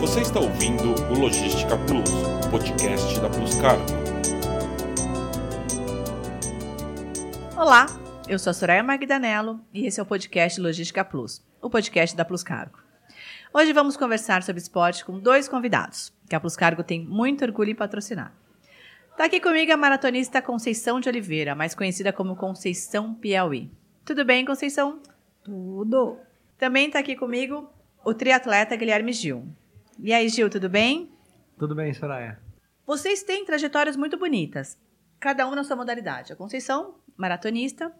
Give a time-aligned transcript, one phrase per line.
[0.00, 2.10] Você está ouvindo o Logística Plus,
[2.50, 3.84] podcast da Plus Cargo.
[7.56, 7.86] Olá,
[8.28, 12.26] eu sou a Soraya Magdanello e esse é o podcast Logística Plus, o podcast da
[12.26, 12.78] Plus Cargo.
[13.54, 17.70] Hoje vamos conversar sobre esporte com dois convidados, que a Plus Cargo tem muito orgulho
[17.70, 18.34] em patrocinar.
[19.12, 23.70] Está aqui comigo a maratonista Conceição de Oliveira, mais conhecida como Conceição Piauí.
[24.04, 25.00] Tudo bem, Conceição?
[25.42, 26.18] Tudo.
[26.58, 27.66] Também está aqui comigo
[28.04, 29.48] o triatleta Guilherme Gil.
[29.98, 31.10] E aí, Gil, tudo bem?
[31.58, 32.38] Tudo bem, Soraya.
[32.86, 34.78] Vocês têm trajetórias muito bonitas,
[35.18, 36.32] cada um na sua modalidade.
[36.32, 37.92] A Conceição, maratonista,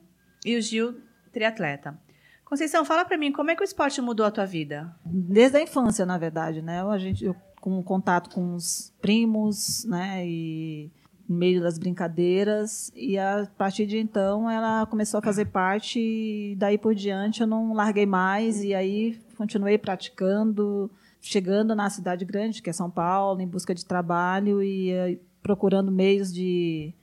[0.44, 1.00] e o Gil,
[1.32, 1.98] triatleta.
[2.44, 4.94] Conceição, fala para mim, como é que o esporte mudou a tua vida?
[5.04, 6.82] Desde a infância, na verdade, né?
[6.82, 10.24] A gente, eu, com contato com os primos, né?
[10.24, 10.92] E
[11.28, 16.54] no meio das brincadeiras e a partir de então ela começou a fazer parte e
[16.56, 20.88] daí por diante eu não larguei mais e aí continuei praticando,
[21.20, 25.90] chegando na cidade grande, que é São Paulo, em busca de trabalho e uh, procurando
[25.90, 26.94] meios de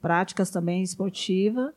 [0.00, 1.72] práticas também esportiva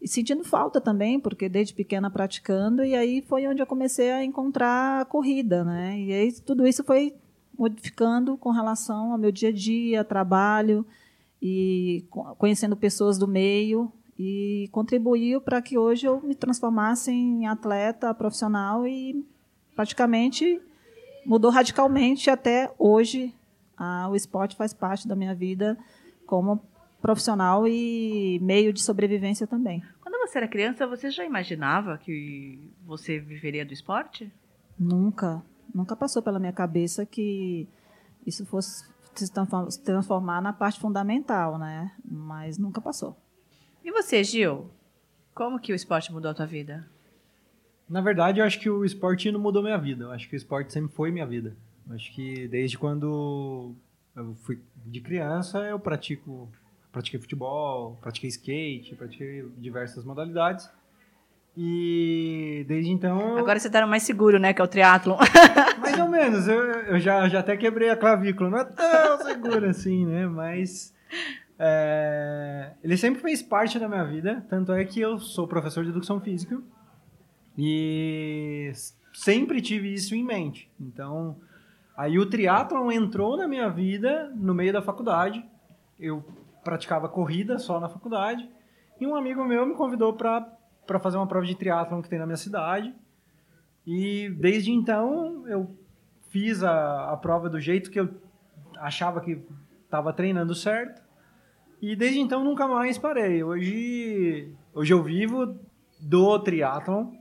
[0.00, 4.22] e sentindo falta também, porque desde pequena praticando e aí foi onde eu comecei a
[4.22, 5.98] encontrar a corrida, né?
[5.98, 7.14] E aí tudo isso foi
[7.58, 10.84] modificando com relação ao meu dia a dia, trabalho,
[11.40, 12.06] e
[12.38, 18.86] conhecendo pessoas do meio e contribuiu para que hoje eu me transformasse em atleta profissional
[18.86, 19.22] e
[19.76, 20.58] praticamente
[21.26, 23.34] mudou radicalmente até hoje
[23.76, 25.76] ah, o esporte faz parte da minha vida
[26.26, 26.62] como
[27.00, 29.82] profissional e meio de sobrevivência também.
[30.00, 34.32] Quando você era criança, você já imaginava que você viveria do esporte?
[34.78, 35.42] Nunca,
[35.74, 37.68] nunca passou pela minha cabeça que
[38.26, 39.30] isso fosse se
[39.84, 41.92] transformar na parte fundamental, né?
[42.04, 43.16] Mas nunca passou.
[43.84, 44.70] E você, Gil?
[45.34, 46.88] Como que o esporte mudou a tua vida?
[47.88, 50.04] Na verdade, eu acho que o esporte não mudou minha vida.
[50.04, 51.54] Eu acho que o esporte sempre foi minha vida.
[51.88, 53.74] Eu acho que desde quando
[54.16, 56.48] eu fui de criança, eu pratico,
[56.90, 60.70] pratiquei futebol, pratiquei skate, pratiquei diversas modalidades.
[61.56, 63.36] E desde então.
[63.36, 64.52] Agora você tá mais seguro, né?
[64.52, 65.16] Que é o triatlon.
[65.78, 66.48] Mais ou menos.
[66.48, 68.50] Eu, eu já, já até quebrei a clavícula.
[68.50, 70.26] Não é tão seguro assim, né?
[70.26, 70.92] Mas.
[71.56, 74.44] É, ele sempre fez parte da minha vida.
[74.48, 76.60] Tanto é que eu sou professor de educação física.
[77.56, 78.72] E
[79.12, 80.70] sempre tive isso em mente.
[80.80, 81.36] Então.
[81.96, 85.44] Aí o triatlon entrou na minha vida no meio da faculdade.
[85.98, 86.24] Eu
[86.64, 88.48] praticava corrida só na faculdade.
[89.00, 92.26] E um amigo meu me convidou para fazer uma prova de triatlon que tem na
[92.26, 92.92] minha cidade.
[93.86, 95.76] E desde então eu
[96.30, 98.08] fiz a, a prova do jeito que eu
[98.78, 99.40] achava que
[99.84, 101.02] estava treinando certo.
[101.80, 103.44] E desde então nunca mais parei.
[103.44, 105.58] Hoje, hoje eu vivo
[106.00, 107.12] do triatlon,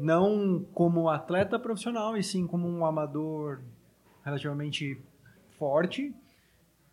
[0.00, 3.60] não como atleta profissional, e sim como um amador
[4.24, 5.00] relativamente
[5.58, 6.14] forte.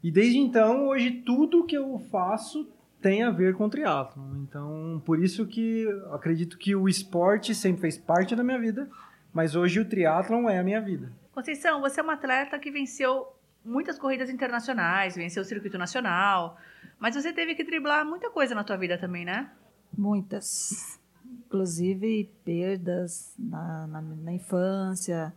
[0.04, 2.70] E desde então, hoje tudo que eu faço
[3.02, 4.38] tem a ver com triatlon.
[4.38, 8.90] Então, por isso que acredito que o esporte sempre fez parte da minha vida,
[9.34, 11.12] mas hoje o triatlon é a minha vida.
[11.32, 13.28] Conceição, você é uma atleta que venceu
[13.64, 16.58] muitas corridas internacionais, venceu o circuito nacional,
[17.00, 19.52] mas você teve que driblar muita coisa na tua vida também, né?
[19.96, 21.00] Muitas.
[21.46, 25.34] Inclusive perdas na, na, na infância,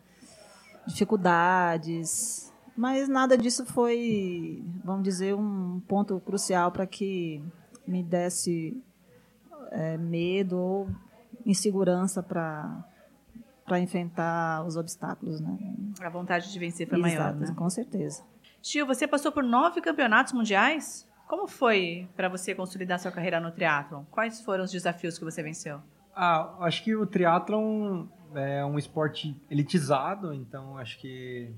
[0.87, 7.45] dificuldades, mas nada disso foi, vamos dizer, um ponto crucial para que
[7.87, 8.83] me desse
[9.71, 10.89] é, medo ou
[11.45, 12.87] insegurança para
[13.67, 15.57] para enfrentar os obstáculos, né?
[16.01, 17.55] A vontade de vencer foi Exato, maior, né?
[17.55, 18.25] Com certeza.
[18.61, 21.07] Tio, você passou por nove campeonatos mundiais?
[21.31, 24.03] Como foi para você consolidar sua carreira no triatlon?
[24.11, 25.81] Quais foram os desafios que você venceu?
[26.13, 31.55] Ah, acho que o triatlon é um esporte elitizado, então acho que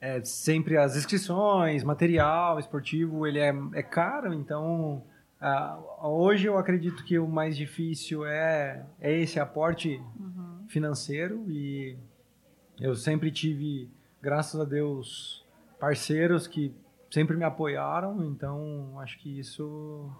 [0.00, 5.04] é, sempre as inscrições, material esportivo, ele é, é caro, então
[5.38, 10.64] uh, hoje eu acredito que o mais difícil é, é esse aporte uhum.
[10.66, 11.94] financeiro e
[12.80, 13.90] eu sempre tive,
[14.22, 15.46] graças a Deus,
[15.78, 16.74] parceiros que
[17.10, 20.10] sempre me apoiaram, então acho que isso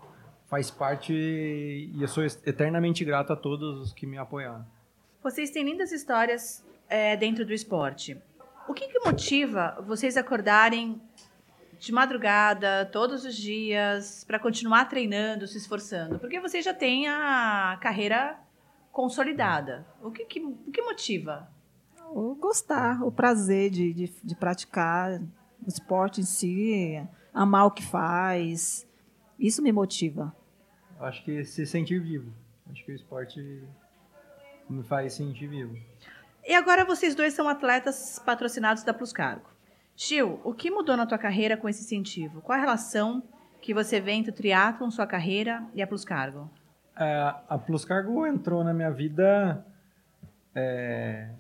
[0.49, 4.67] faz parte e eu sou eternamente grato a todos os que me apoiaram.
[5.23, 8.21] Vocês têm lindas histórias é, dentro do esporte.
[8.69, 11.01] O que, que motiva vocês acordarem
[11.79, 16.19] de madrugada, todos os dias, para continuar treinando, se esforçando?
[16.19, 18.39] Porque vocês já têm a carreira
[18.93, 19.87] consolidada.
[20.03, 21.49] O que, que, o que motiva?
[22.13, 25.21] O gostar, o prazer de, de, de praticar
[25.65, 27.03] o esporte em si,
[27.33, 28.87] amar o que faz.
[29.39, 30.35] Isso me motiva.
[30.99, 32.33] Acho que se sentir vivo.
[32.71, 33.65] Acho que o esporte
[34.69, 35.77] me faz sentir vivo.
[36.47, 39.49] E agora vocês dois são atletas patrocinados da Plus Cargo.
[39.97, 42.41] Gil, o que mudou na tua carreira com esse incentivo?
[42.41, 43.23] Qual a relação
[43.61, 46.51] que você vê entre o triatlon, sua carreira e a Plus Cargo?
[46.97, 49.65] É, a Plus Cargo entrou na minha vida
[50.55, 51.31] é,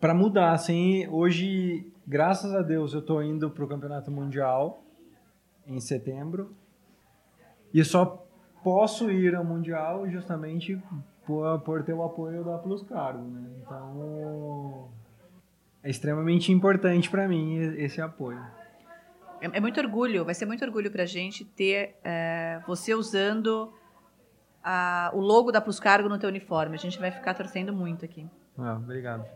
[0.00, 0.52] para mudar.
[0.52, 4.82] Assim, hoje, graças a Deus, eu estou indo para o Campeonato Mundial
[5.66, 6.54] em setembro
[7.72, 8.24] e só
[8.62, 10.80] posso ir ao Mundial justamente
[11.26, 13.22] por, por ter o apoio da Plus Cargo.
[13.22, 13.50] Né?
[13.60, 14.88] Então,
[15.82, 18.40] é extremamente importante para mim esse apoio.
[19.40, 23.72] É, é, muito orgulho, vai ser muito orgulho para a gente ter é, você usando
[24.62, 26.76] a, o logo da Plus Cargo no teu uniforme.
[26.76, 28.28] A gente vai ficar torcendo muito aqui.
[28.56, 29.26] Ah, obrigado.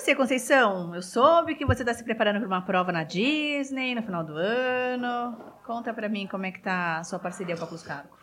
[0.00, 0.94] Você, Conceição?
[0.94, 4.32] Eu soube que você está se preparando para uma prova na Disney no final do
[4.32, 5.36] ano.
[5.66, 8.16] Conta para mim como é que tá a sua parceria com a Plus Cargo.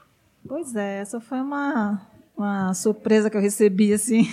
[0.48, 2.02] Pois é, essa foi uma,
[2.36, 4.24] uma surpresa que eu recebi, assim,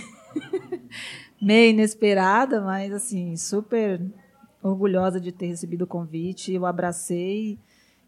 [1.40, 4.00] meio inesperada, mas, assim, super
[4.62, 6.50] orgulhosa de ter recebido o convite.
[6.50, 7.58] Eu abracei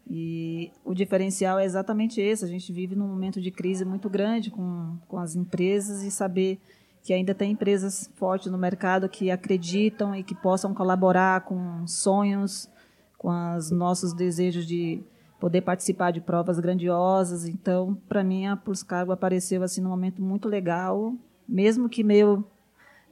[0.09, 2.43] e o diferencial é exatamente esse.
[2.43, 6.59] A gente vive num momento de crise muito grande com, com as empresas e saber
[7.07, 12.69] que ainda tem empresas fortes no mercado que acreditam e que possam colaborar com sonhos,
[13.17, 15.01] com os nossos desejos de
[15.39, 17.47] poder participar de provas grandiosas.
[17.47, 21.13] Então, para mim, a Plus Cargo apareceu assim num momento muito legal,
[21.47, 22.43] mesmo que meio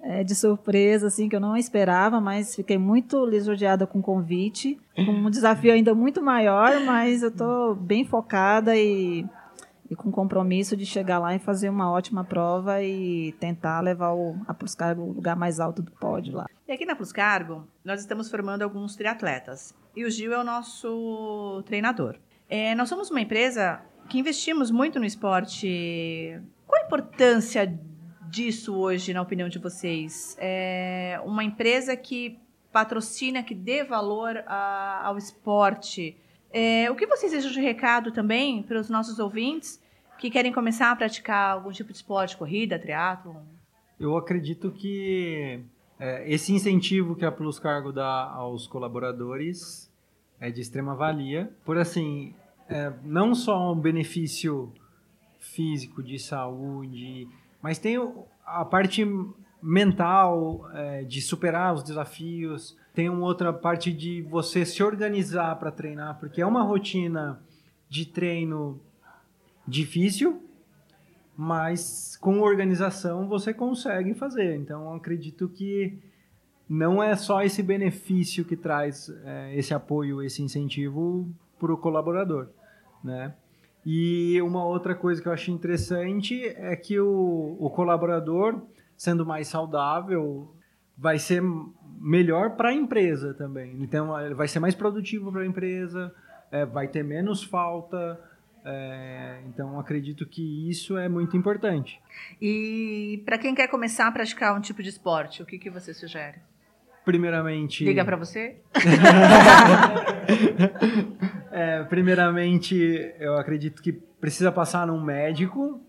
[0.01, 4.77] é, de surpresa, assim, que eu não esperava, mas fiquei muito lisonjeada com o convite,
[4.93, 9.25] com um desafio ainda muito maior, mas eu estou bem focada e,
[9.89, 14.35] e com compromisso de chegar lá e fazer uma ótima prova e tentar levar o,
[14.47, 16.47] a Plus Cargo o lugar mais alto do pódio lá.
[16.67, 19.73] E aqui na Plus Cargo, nós estamos formando alguns triatletas.
[19.95, 22.17] E o Gil é o nosso treinador.
[22.49, 26.39] É, nós somos uma empresa que investimos muito no esporte.
[26.67, 27.79] Qual a importância
[28.29, 30.35] disso hoje, na opinião de vocês?
[30.39, 32.39] É uma empresa que
[32.71, 36.17] patrocina, que dê valor a, ao esporte.
[36.57, 39.77] É, o que vocês deixam de recado também para os nossos ouvintes
[40.17, 43.35] que querem começar a praticar algum tipo de esporte, corrida, triatlo?
[43.99, 45.59] Eu acredito que
[45.99, 49.91] é, esse incentivo que a Plus Cargo dá aos colaboradores
[50.39, 52.33] é de extrema valia, por assim,
[52.69, 54.71] é, não só um benefício
[55.37, 57.27] físico de saúde,
[57.61, 57.97] mas tem
[58.45, 59.05] a parte
[59.61, 62.77] mental é, de superar os desafios.
[62.95, 67.43] Tem uma outra parte de você se organizar para treinar, porque é uma rotina
[67.89, 68.79] de treino
[69.67, 70.41] difícil,
[71.35, 74.55] mas com organização você consegue fazer.
[74.55, 75.99] Então, acredito que
[76.69, 82.47] não é só esse benefício que traz é, esse apoio, esse incentivo para o colaborador,
[83.03, 83.35] né?
[83.85, 88.61] E uma outra coisa que eu achei interessante é que o, o colaborador,
[88.97, 90.55] sendo mais saudável,
[90.97, 91.43] vai ser
[91.99, 93.75] melhor para a empresa também.
[93.81, 96.13] Então, ele vai ser mais produtivo para a empresa,
[96.51, 98.19] é, vai ter menos falta.
[98.63, 102.01] É, então, acredito que isso é muito importante.
[102.41, 105.93] E para quem quer começar a praticar um tipo de esporte, o que, que você
[105.93, 106.37] sugere?
[107.03, 107.85] Primeiramente.
[107.85, 108.57] Liga para você?
[111.51, 112.75] é, primeiramente,
[113.19, 115.79] eu acredito que precisa passar num médico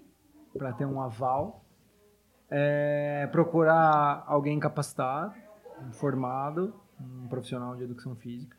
[0.57, 1.65] para ter um aval.
[3.33, 5.35] Procurar alguém capacitado,
[5.93, 8.57] formado, um profissional de educação física.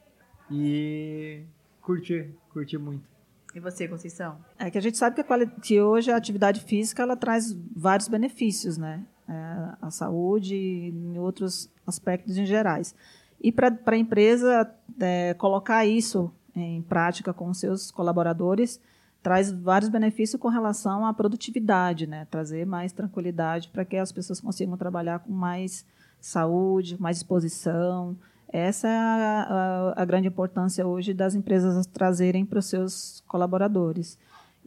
[0.50, 1.44] E
[1.82, 3.08] curtir, curtir muito.
[3.54, 4.38] E você, Conceição?
[4.60, 8.08] É que a gente sabe que, a que hoje a atividade física ela traz vários
[8.08, 9.06] benefícios, né?
[9.28, 9.34] É,
[9.82, 12.96] a saúde e em outros aspectos em gerais.
[13.42, 18.80] E para a empresa é, colocar isso em prática com seus colaboradores
[19.22, 22.26] traz vários benefícios com relação à produtividade, né?
[22.32, 25.86] trazer mais tranquilidade para que as pessoas consigam trabalhar com mais
[26.20, 28.16] saúde, mais disposição.
[28.50, 34.18] Essa é a, a, a grande importância hoje das empresas trazerem para os seus colaboradores.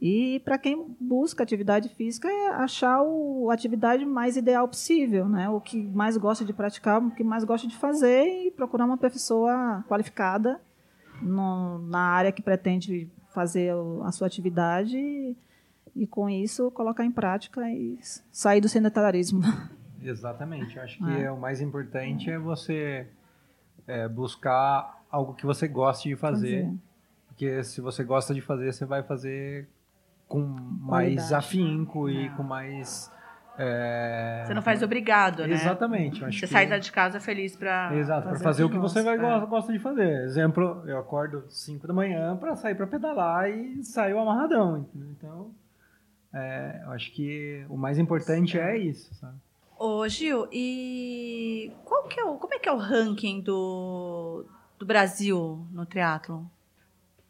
[0.00, 5.48] E para quem busca atividade física é achar o, a atividade mais ideal possível, né?
[5.50, 8.96] O que mais gosta de praticar, o que mais gosta de fazer e procurar uma
[8.96, 10.58] pessoa qualificada
[11.20, 15.36] no, na área que pretende fazer a sua atividade e,
[15.94, 17.98] e, com isso colocar em prática e
[18.32, 19.42] sair do sedentarismo.
[20.02, 20.76] Exatamente.
[20.76, 21.30] Eu acho que é.
[21.30, 23.06] o mais importante é você
[23.86, 26.64] é, buscar algo que você goste de fazer.
[26.64, 26.78] fazer.
[27.28, 29.68] Porque se você gosta de fazer, você vai fazer
[30.28, 31.34] com mais Qualidade.
[31.34, 33.10] afinco e com mais.
[33.58, 34.44] É...
[34.46, 35.54] Você não faz obrigado, né?
[35.54, 36.20] Exatamente.
[36.20, 36.46] você que...
[36.46, 39.46] sai de casa feliz para Exato, para fazer o que você vai, é.
[39.46, 40.22] gosta de fazer.
[40.24, 44.86] Exemplo, eu acordo 5 da manhã para sair para pedalar e saio amarradão.
[44.94, 45.50] Então,
[46.32, 49.36] é, eu acho que o mais importante é isso, sabe?
[49.82, 54.44] Ô, Gil, e qual que é o, como é que é o ranking do,
[54.78, 56.44] do Brasil no triatlo?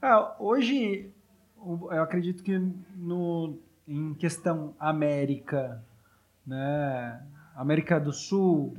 [0.02, 1.12] Ah, hoje,
[1.64, 2.60] eu acredito que
[2.96, 5.80] no, em questão América,
[6.44, 7.22] né,
[7.54, 8.76] América do Sul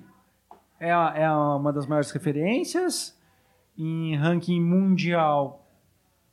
[0.78, 3.18] é, é uma das maiores referências.
[3.78, 5.66] Em ranking mundial,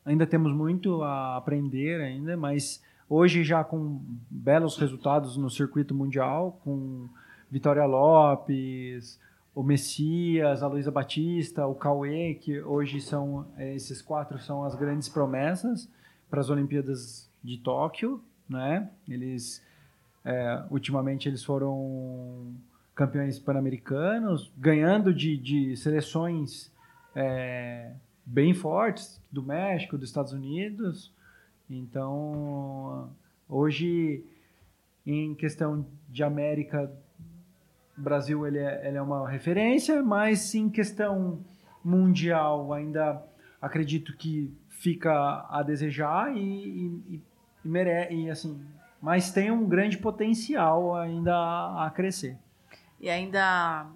[0.04, 6.58] ainda temos muito a aprender ainda, mas hoje já com belos resultados no circuito mundial,
[6.64, 7.08] com
[7.50, 9.18] Vitória Lopes,
[9.54, 14.74] o Messias, a Luísa Batista, o Cauê, que hoje são eh, esses quatro são as
[14.74, 15.88] grandes promessas
[16.30, 18.88] para as Olimpíadas de Tóquio, né?
[19.08, 19.64] Eles
[20.24, 22.54] eh, ultimamente eles foram
[22.94, 26.70] campeões pan-americanos, ganhando de, de seleções
[27.14, 27.92] eh,
[28.24, 31.12] bem fortes do México, dos Estados Unidos.
[31.68, 33.10] Então,
[33.48, 34.24] hoje,
[35.06, 36.90] em questão de América,
[37.98, 41.40] o Brasil ele é, ele é uma referência, mas em questão
[41.84, 43.22] mundial ainda
[43.60, 47.14] acredito que fica a desejar e, e,
[47.64, 48.60] e, mere- e, assim,
[49.02, 52.36] mas tem um grande potencial ainda a, crescer.
[53.00, 53.86] E ainda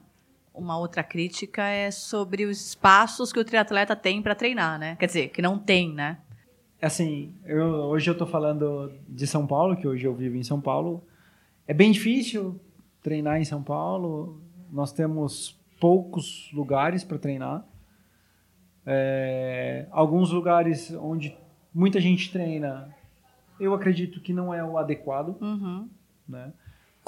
[0.54, 4.96] uma outra crítica é sobre os espaços que o triatleta tem para treinar, né?
[4.96, 6.18] Quer dizer, que não tem, né?
[6.80, 10.60] Assim, eu, hoje eu tô falando de São Paulo, que hoje eu vivo em São
[10.60, 11.02] Paulo.
[11.66, 12.60] É bem difícil
[13.02, 14.40] treinar em São Paulo.
[14.70, 17.64] Nós temos poucos lugares para treinar.
[18.86, 21.36] É, alguns lugares onde
[21.74, 22.94] muita gente treina,
[23.60, 25.88] eu acredito que não é o adequado, Uhum.
[26.28, 26.52] né?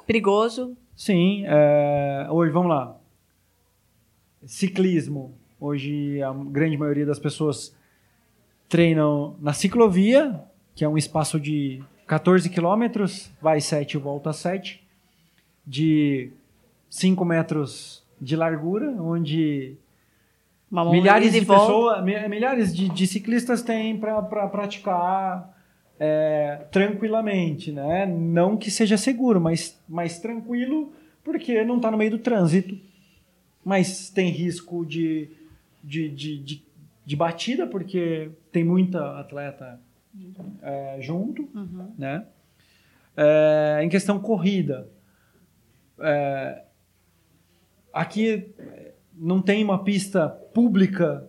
[0.06, 0.76] Perigoso.
[0.96, 2.96] Sim, é, hoje, vamos lá.
[4.46, 5.34] Ciclismo.
[5.58, 7.74] Hoje a grande maioria das pessoas
[8.68, 10.42] treinam na ciclovia,
[10.74, 14.84] que é um espaço de 14 quilômetros, vai 7 e volta 7,
[15.66, 16.30] de
[16.90, 19.76] 5 metros de largura, onde
[20.71, 21.62] Uma milhares de volta.
[21.64, 25.52] pessoas, mi- milhares de, de ciclistas têm para praticar
[25.99, 28.06] é, tranquilamente, né?
[28.06, 30.92] Não que seja seguro, mas, mas tranquilo,
[31.23, 32.76] porque não está no meio do trânsito.
[33.64, 35.30] Mas tem risco de,
[35.83, 36.62] de, de, de,
[37.06, 39.80] de batida, porque tem muita atleta
[40.62, 41.92] é, junto, Uhum.
[41.99, 42.25] né?
[43.16, 44.88] É, em questão corrida,
[46.00, 46.62] é,
[47.92, 48.52] aqui
[49.16, 51.28] não tem uma pista pública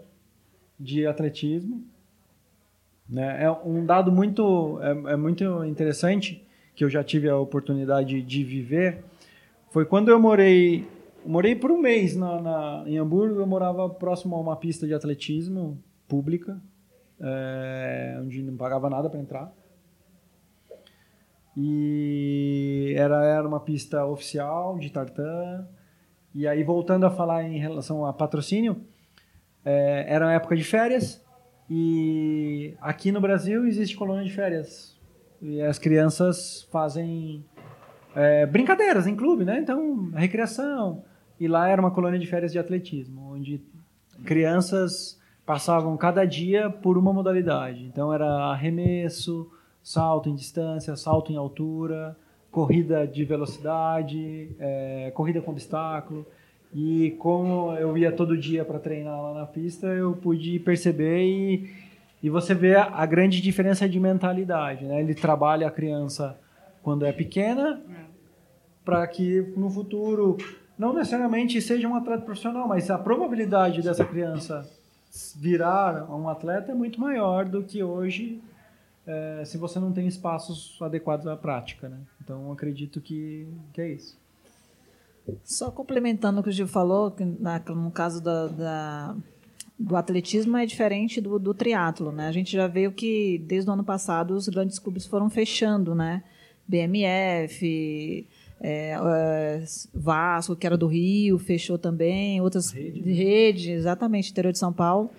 [0.79, 1.83] de atletismo,
[3.09, 3.43] né?
[3.43, 6.43] É um dado muito é, é muito interessante
[6.75, 9.03] que eu já tive a oportunidade de viver.
[9.69, 10.87] Foi quando eu morei
[11.25, 13.39] morei por um mês na, na- em Hamburgo.
[13.39, 16.59] Eu morava próximo a uma pista de atletismo pública,
[17.19, 19.53] é, onde não pagava nada para entrar.
[21.57, 25.67] E era, era uma pista oficial de tartan.
[26.33, 28.81] E aí, voltando a falar em relação a patrocínio,
[29.63, 31.23] é, era uma época de férias.
[31.69, 34.99] E aqui no Brasil existe colônia de férias.
[35.41, 37.45] E as crianças fazem
[38.15, 39.59] é, brincadeiras em clube, né?
[39.59, 41.03] Então, recreação.
[41.39, 43.61] E lá era uma colônia de férias de atletismo, onde
[44.23, 47.83] crianças passavam cada dia por uma modalidade.
[47.85, 49.49] Então, era arremesso,
[49.85, 52.17] salto em distância, salto em altura,
[52.51, 56.25] corrida de velocidade, é, corrida com obstáculo.
[56.73, 61.69] E como eu ia todo dia para treinar lá na pista, eu pude perceber e,
[62.23, 64.85] e você vê a, a grande diferença de mentalidade.
[64.85, 65.01] Né?
[65.01, 66.35] Ele trabalha a criança
[66.81, 67.79] quando é pequena
[68.83, 70.35] para que no futuro
[70.79, 74.67] não necessariamente seja um atleta profissional, mas a probabilidade dessa criança
[75.35, 78.41] virar um atleta é muito maior do que hoje
[79.07, 81.97] é, se você não tem espaços adequados à prática, né?
[82.23, 84.17] Então acredito que, que é isso.
[85.43, 89.15] Só complementando o que o Gil falou, que na- no caso da, da-
[89.77, 92.27] do atletismo é diferente do, do triatlo, né?
[92.27, 96.23] A gente já viu que desde o ano passado os grandes clubes foram fechando, né?
[96.67, 98.27] BMF,
[98.61, 103.01] é, é, Vasco, que era do Rio, fechou também, outras Rede.
[103.01, 105.09] de rede, exatamente, interior de São Paulo.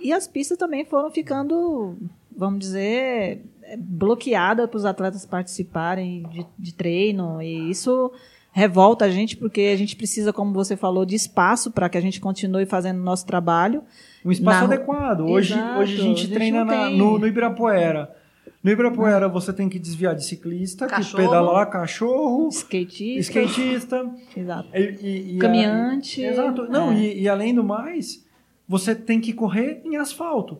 [0.00, 1.96] E as pistas também foram ficando,
[2.38, 7.42] vamos dizer, é, bloqueadas para os atletas participarem de, de treino.
[7.42, 8.10] E isso
[8.52, 12.00] revolta a gente, porque a gente precisa, como você falou, de espaço para que a
[12.00, 13.82] gente continue fazendo o nosso trabalho.
[14.24, 15.20] Um espaço Na- adequado.
[15.22, 18.14] Hoje, Exato, hoje a gente gente treina na- no, no Ibirapuera.
[18.62, 21.22] No Ibirapuera você tem que desviar de ciclista, que Cachorro.
[21.22, 23.20] pedala lá, cachorro, Skatista.
[23.20, 24.10] skatista.
[24.36, 24.68] Exato.
[24.74, 26.22] E, e- e- Caminhante.
[26.22, 26.62] Exato.
[26.68, 26.96] Não, É.
[26.98, 28.24] e, e além do mais,
[28.66, 30.58] você tem que correr em asfalto.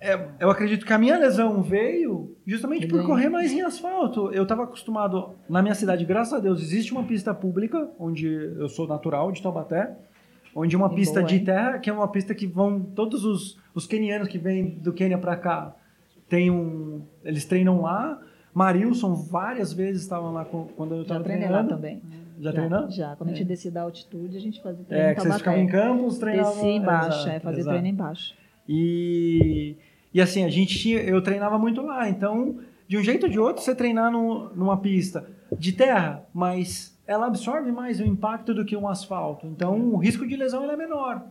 [0.00, 3.06] É, eu acredito que a minha lesão veio justamente por Bem.
[3.06, 4.32] correr mais em asfalto.
[4.32, 8.68] Eu estava acostumado, na minha cidade, graças a Deus, existe uma pista pública, onde eu
[8.68, 9.94] sou natural, de Taubaté,
[10.54, 13.86] onde uma pista boa, de terra, que é uma pista que vão todos os, os
[13.86, 15.76] quenianos que vêm do Quênia para cá,
[16.28, 18.20] tem um, eles treinam lá.
[18.52, 21.74] Marilson várias vezes estavam lá com- quando eu Já estava treinei lá treinando.
[21.76, 22.02] também.
[22.40, 22.90] Já, treinou?
[22.90, 23.14] Já.
[23.16, 25.66] Quando a gente descia da altitude, a gente fazia treino É, que vocês ficavam em
[25.68, 26.52] campos, treinavam...
[26.54, 27.76] Descia embaixo, Exato, é, fazer exato.
[27.78, 28.34] treino embaixo.
[28.68, 29.76] E,
[30.12, 33.38] e assim, a gente tinha, eu treinava muito lá, então, de um jeito ou de
[33.38, 35.26] outro, você treinar no, numa pista
[35.58, 40.26] de terra, mas ela absorve mais o impacto do que um asfalto, então o risco
[40.26, 41.22] de lesão é menor.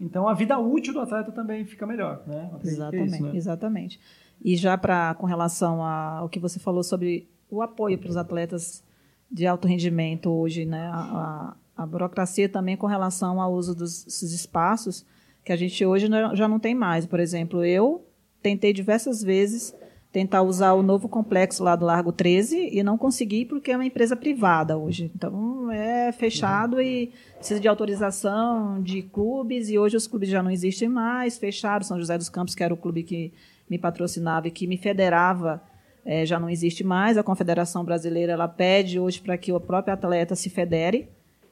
[0.00, 2.50] Então a vida útil do atleta também fica melhor, né?
[2.60, 3.30] Que é Exatamente, isso, né?
[3.36, 4.00] exatamente.
[4.44, 8.82] E já para com relação ao que você falou sobre o apoio para os atletas
[9.30, 10.90] de alto rendimento hoje, né?
[10.92, 15.06] A, a- a burocracia também com relação ao uso dos- desses espaços
[15.44, 17.06] que a gente hoje não- já não tem mais.
[17.06, 18.04] Por exemplo, eu
[18.44, 19.74] tentei diversas vezes
[20.12, 23.86] tentar usar o novo complexo lá do Largo 13 e não consegui porque é uma
[23.86, 25.10] empresa privada hoje.
[25.16, 30.50] Então é fechado e precisa de autorização de clubes e hoje os clubes já não
[30.50, 31.82] existem mais, fecharam.
[31.82, 33.32] São José dos Campos, que era o clube que
[33.68, 35.60] me patrocinava e que me federava,
[36.04, 37.16] eh, já não existe mais.
[37.16, 41.08] A Confederação Brasileira ela pede hoje para que o próprio atleta se federe.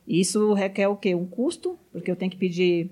[0.07, 1.15] Isso requer o quê?
[1.15, 2.91] Um custo, porque eu tenho que pedir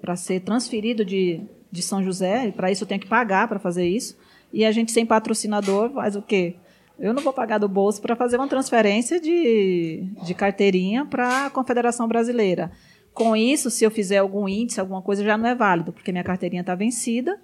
[0.00, 3.58] para ser transferido de, de São José, e para isso eu tenho que pagar para
[3.58, 4.16] fazer isso.
[4.52, 6.56] E a gente, sem patrocinador, faz o quê?
[6.98, 11.50] Eu não vou pagar do bolso para fazer uma transferência de, de carteirinha para a
[11.50, 12.72] Confederação Brasileira.
[13.12, 16.24] Com isso, se eu fizer algum índice, alguma coisa, já não é válido, porque minha
[16.24, 17.38] carteirinha está vencida,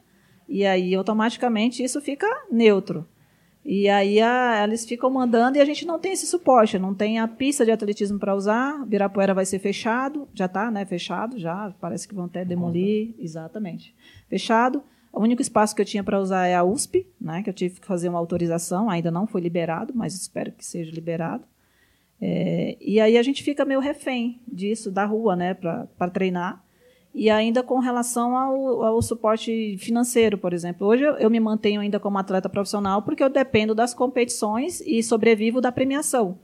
[0.48, 3.06] e aí automaticamente isso fica neutro.
[3.64, 7.18] E aí a- eles ficam mandando e a gente não tem esse suporte, não tem
[7.20, 8.84] a pista de atletismo para usar.
[8.86, 10.84] Birapuera vai ser fechado, já está, né?
[10.84, 13.94] Fechado, já parece que vão até demolir, exatamente.
[14.28, 14.82] Fechado.
[15.12, 17.42] O único espaço que eu tinha para usar é a USP, né?
[17.42, 20.90] Que eu tive que fazer uma autorização, ainda não foi liberado, mas espero que seja
[20.90, 21.44] liberado.
[22.20, 25.54] É, e aí a gente fica meio refém disso, da rua, né?
[25.54, 26.64] Para treinar.
[27.14, 30.86] E ainda com relação ao, ao suporte financeiro, por exemplo.
[30.86, 35.02] Hoje eu, eu me mantenho ainda como atleta profissional porque eu dependo das competições e
[35.02, 36.38] sobrevivo da premiação.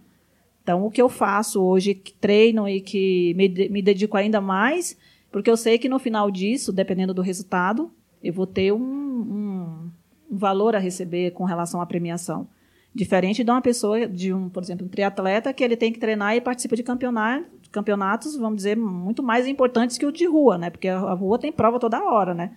[0.63, 4.99] Então, o que eu faço hoje, que treino e que me, me dedico ainda mais,
[5.33, 7.91] porque eu sei que no final disso, dependendo do resultado,
[8.23, 9.91] eu vou ter um, um,
[10.31, 12.47] um valor a receber com relação à premiação.
[12.95, 16.37] Diferente de uma pessoa, de um, por exemplo, um triatleta, que ele tem que treinar
[16.37, 20.71] e participa de campeonato, campeonatos, vamos dizer, muito mais importantes que o de rua, né?
[20.71, 22.57] Porque a rua tem prova toda hora, né?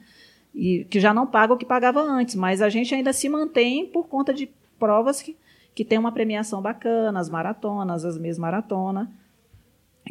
[0.53, 3.85] E que já não paga o que pagava antes, mas a gente ainda se mantém
[3.85, 5.37] por conta de provas que,
[5.73, 9.11] que tem uma premiação bacana, as maratonas, as meias maratona,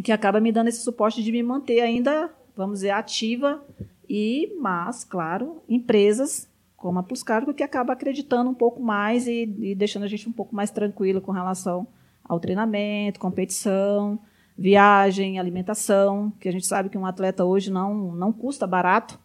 [0.02, 3.62] que acaba me dando esse suporte de me manter ainda, vamos dizer, ativa
[4.08, 9.74] e, mas, claro, empresas como a Pluscargo que acaba acreditando um pouco mais e, e
[9.74, 11.86] deixando a gente um pouco mais tranquilo com relação
[12.24, 14.18] ao treinamento, competição,
[14.60, 19.18] viagem, alimentação, que a gente sabe que um atleta hoje não, não custa barato,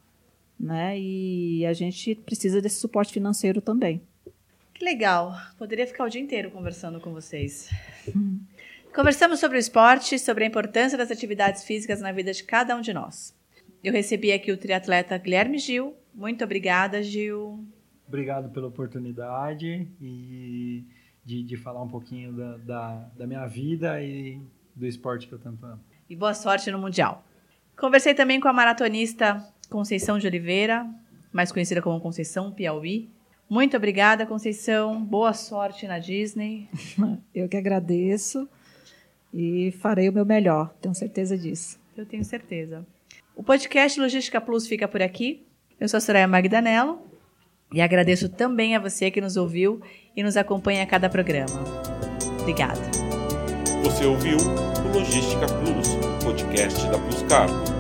[0.58, 0.98] né?
[0.98, 4.02] E a gente precisa desse suporte financeiro também.
[4.74, 5.36] Que legal.
[5.58, 7.70] Poderia ficar o dia inteiro conversando com vocês.
[8.96, 12.80] Conversamos sobre o esporte, sobre a importância das atividades físicas na vida de cada um
[12.80, 13.36] de nós.
[13.84, 15.94] Eu recebi aqui o triatleta Guilherme Gil.
[16.14, 17.62] Muito obrigada, Gil.
[18.08, 20.86] Obrigado pela oportunidade e
[21.26, 24.40] de, de falar um pouquinho da, da, da minha vida e
[24.76, 25.80] do esporte que eu tanto amo.
[26.10, 27.24] E boa sorte no Mundial.
[27.78, 30.88] Conversei também com a maratonista Conceição de Oliveira,
[31.32, 33.10] mais conhecida como Conceição Piauí.
[33.50, 35.04] Muito obrigada, Conceição.
[35.04, 36.70] Boa sorte na Disney.
[37.34, 38.48] Eu que agradeço
[39.34, 41.80] e farei o meu melhor, tenho certeza disso.
[41.98, 42.86] Eu tenho certeza.
[43.36, 45.46] O podcast Logística Plus fica por aqui.
[45.80, 47.02] Eu sou a Soraya Magdanello
[47.74, 49.82] e agradeço também a você que nos ouviu
[50.16, 51.62] e nos acompanha a cada programa.
[52.40, 53.15] Obrigada.
[53.86, 55.90] Você ouviu o Logística Plus,
[56.24, 57.75] podcast da Plus Cargo.